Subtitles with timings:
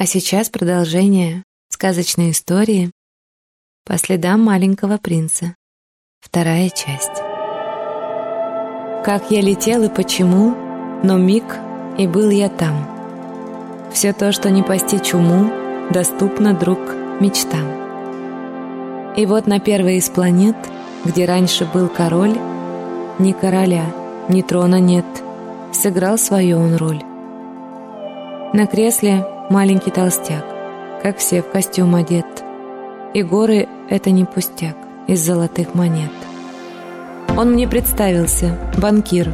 [0.00, 2.92] А сейчас продолжение сказочной истории
[3.84, 5.56] по следам маленького принца.
[6.20, 7.16] Вторая часть.
[9.04, 10.54] Как я летел и почему,
[11.02, 11.42] но миг,
[11.98, 13.88] и был я там.
[13.92, 15.50] Все то, что не постичь уму,
[15.90, 16.78] доступно, друг,
[17.18, 17.66] мечтам.
[19.16, 20.54] И вот на первой из планет,
[21.04, 22.38] где раньше был король,
[23.18, 23.92] ни короля,
[24.28, 25.06] ни трона нет,
[25.72, 27.02] сыграл свою он роль.
[28.52, 30.44] На кресле маленький толстяк,
[31.02, 32.26] как все в костюм одет.
[33.14, 36.10] И горы— это не пустяк из золотых монет.
[37.36, 39.32] Он мне представился, банкир,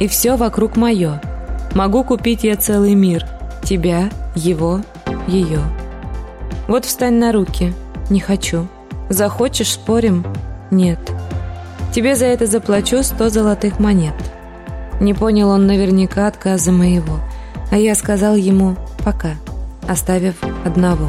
[0.00, 1.20] и все вокруг мое.
[1.74, 3.26] Могу купить я целый мир,
[3.62, 4.80] тебя, его,
[5.26, 5.60] ее.
[6.68, 7.72] Вот встань на руки,
[8.10, 8.68] не хочу.
[9.08, 10.24] Захочешь, спорим?
[10.70, 10.98] Нет.
[11.92, 14.14] Тебе за это заплачу сто золотых монет.
[15.00, 17.20] Не понял он наверняка отказа моего,
[17.70, 19.32] а я сказал ему «пока»,
[19.88, 21.08] оставив одного.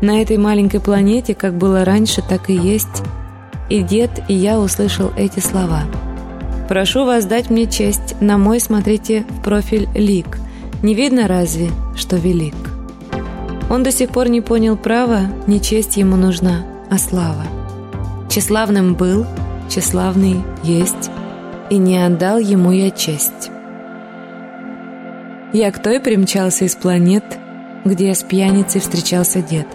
[0.00, 3.02] На этой маленькой планете, как было раньше, так и есть,
[3.68, 5.84] и дед, и я услышал эти слова.
[6.68, 10.38] «Прошу вас дать мне честь, на мой смотрите в профиль лик.
[10.82, 12.54] Не видно разве, что велик?»
[13.70, 17.44] Он до сих пор не понял права, не честь ему нужна, а слава.
[18.28, 19.24] Тщеславным был,
[19.68, 21.10] тщеславный есть,
[21.70, 23.51] и не отдал ему я честь.
[25.52, 27.24] Я к той примчался из планет,
[27.84, 29.66] где с пьяницей встречался дед.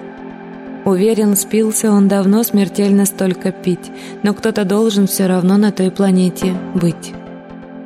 [0.86, 3.92] Уверен, спился он давно смертельно столько пить,
[4.24, 7.14] но кто-то должен все равно на той планете быть.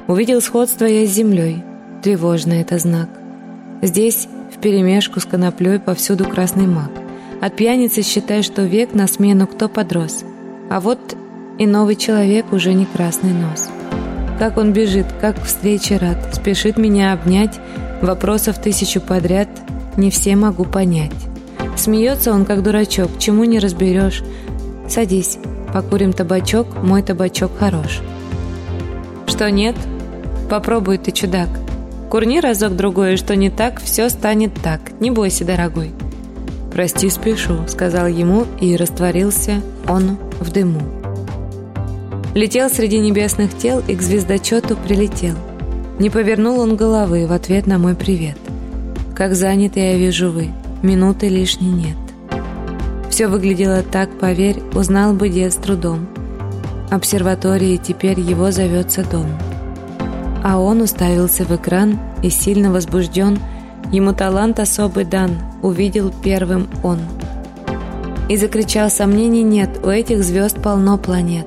[0.08, 1.64] Увидел сходство я с землей,
[2.02, 3.09] тревожно это знак.
[3.81, 6.92] Здесь вперемешку с коноплей повсюду красный мак.
[7.42, 10.23] От пьяницы считай, что век на смену кто подрос,
[10.69, 11.17] а вот
[11.58, 13.69] и новый человек уже не красный нос.
[14.42, 17.59] Как он бежит, как встрече рад, спешит меня обнять,
[18.02, 19.47] вопросов тысячу подряд,
[19.97, 21.11] не все могу понять.
[21.78, 24.23] Смеется он, как дурачок, чему не разберешь.
[24.89, 25.38] Садись,
[25.72, 28.02] покурим табачок, мой табачок хорош.
[29.28, 29.75] Что нет?
[30.50, 31.50] Попробуй ты, чудак.
[32.09, 34.81] Курни разок-другой, что не так, все станет так.
[35.00, 35.91] Не бойся, дорогой.
[36.73, 41.00] «Прости, спешу»,— сказал ему, и растворился он в дыму.
[42.34, 45.36] Летел среди небесных тел и к звездочету прилетел.
[46.00, 48.38] Не повернул он головы в ответ на мой привет.
[49.14, 50.47] Как заняты я вижу вы,
[50.81, 51.97] минуты лишней нет.
[53.09, 56.08] Все выглядело так, поверь, узнал бы дед с трудом.
[56.90, 59.28] Обсерватории теперь его зовется дом.
[60.41, 63.40] А он уставился в экран и сильно возбужден,
[63.91, 65.31] ему талант особый дан,
[65.62, 67.00] увидел первым он.
[68.30, 71.46] И закричал, сомнений нет, у этих звезд полно планет.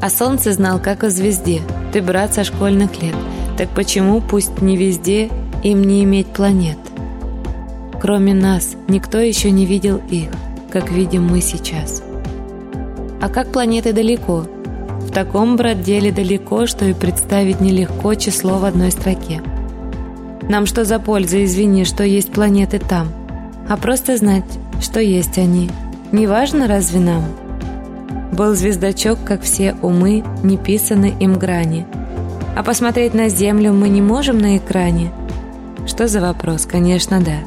[0.00, 1.60] А солнце знал, как о звезде.
[1.92, 3.14] Ты брат со школьных лет.
[3.56, 5.28] Так почему, пусть не везде,
[5.64, 6.78] им не иметь планет?
[8.00, 10.28] Кроме нас, никто еще не видел их,
[10.70, 12.02] как видим мы сейчас.
[13.20, 14.44] А как планеты далеко?
[15.00, 19.42] В таком, брат, деле далеко, что и представить нелегко число в одной строке.
[20.48, 23.08] Нам что за польза, извини, что есть планеты там?
[23.68, 24.44] А просто знать,
[24.80, 25.68] что есть они.
[26.12, 27.24] Не важно разве нам?»
[28.38, 31.88] Был звездочок, как все умы, не писаны им грани.
[32.54, 35.10] А посмотреть на Землю мы не можем на экране?
[35.88, 36.64] Что за вопрос?
[36.64, 37.40] Конечно, да.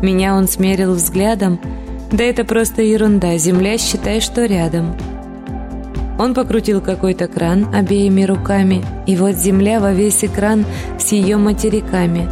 [0.00, 1.60] Меня он смерил взглядом.
[2.10, 4.96] Да это просто ерунда, Земля считай, что рядом.
[6.18, 10.64] Он покрутил какой-то кран обеими руками, и вот Земля во весь экран
[10.98, 12.30] с ее материками.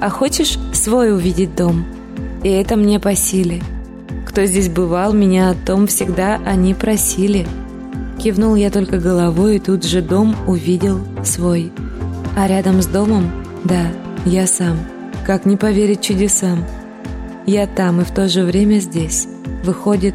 [0.00, 1.84] А хочешь свой увидеть дом?
[2.44, 3.60] И это мне по силе.
[4.30, 7.48] Кто здесь бывал, меня о том всегда они просили.
[8.16, 11.72] Кивнул я только головой, и тут же дом увидел свой.
[12.36, 13.28] А рядом с домом,
[13.64, 13.88] да,
[14.24, 14.76] я сам.
[15.26, 16.64] Как не поверить чудесам?
[17.44, 19.26] Я там и в то же время здесь.
[19.64, 20.14] Выходит,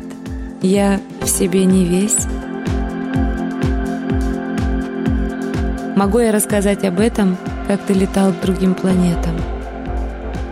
[0.61, 2.25] я в себе не весь?
[5.97, 7.35] Могу я рассказать об этом,
[7.67, 9.35] как ты летал к другим планетам?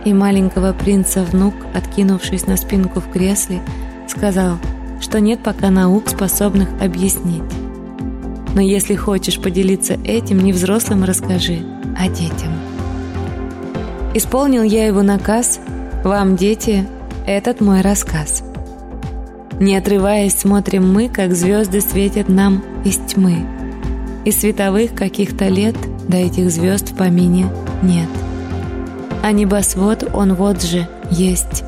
[0.04, 3.60] И маленького принца внук, откинувшись на спинку в кресле,
[4.06, 4.58] сказал,
[5.00, 7.42] что нет пока наук, способных объяснить.
[8.54, 11.60] Но если хочешь поделиться этим, не взрослым расскажи,
[11.98, 12.52] а детям.
[14.12, 15.58] Исполнил я его наказ,
[16.04, 16.86] вам, дети,
[17.26, 18.44] этот мой рассказ.
[19.58, 23.46] Не отрываясь, смотрим мы, как звезды светят нам из тьмы.
[24.24, 25.76] Из световых каких-то лет
[26.08, 27.46] до этих звезд в помине
[27.82, 28.08] нет
[29.24, 31.64] а небосвод он вот же есть,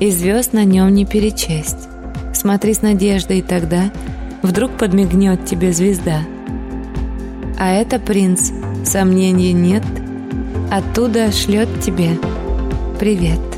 [0.00, 1.88] и звезд на нем не перечесть.
[2.34, 3.90] Смотри с надеждой тогда,
[4.42, 6.20] вдруг подмигнет тебе звезда.
[7.58, 8.50] А это принц,
[8.84, 9.82] сомнений нет,
[10.70, 12.18] оттуда шлет тебе
[12.98, 13.49] привет.